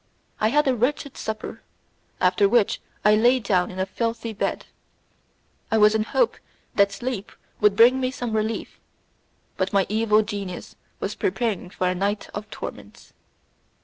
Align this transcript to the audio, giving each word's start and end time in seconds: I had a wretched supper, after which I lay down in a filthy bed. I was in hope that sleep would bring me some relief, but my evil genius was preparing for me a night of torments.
I 0.39 0.47
had 0.47 0.67
a 0.67 0.73
wretched 0.75 1.15
supper, 1.15 1.61
after 2.19 2.49
which 2.49 2.81
I 3.05 3.13
lay 3.15 3.39
down 3.39 3.69
in 3.69 3.77
a 3.77 3.85
filthy 3.85 4.33
bed. 4.33 4.65
I 5.69 5.77
was 5.77 5.93
in 5.93 6.05
hope 6.05 6.37
that 6.73 6.91
sleep 6.91 7.31
would 7.59 7.75
bring 7.75 7.99
me 7.99 8.09
some 8.09 8.35
relief, 8.35 8.79
but 9.57 9.73
my 9.73 9.85
evil 9.89 10.23
genius 10.23 10.75
was 10.99 11.13
preparing 11.13 11.69
for 11.69 11.85
me 11.85 11.91
a 11.91 11.93
night 11.93 12.31
of 12.33 12.49
torments. 12.49 13.13